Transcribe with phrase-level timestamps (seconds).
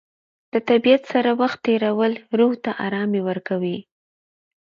[0.53, 3.77] د طبیعت سره وخت تېرول روح ته ارامي ورکوي.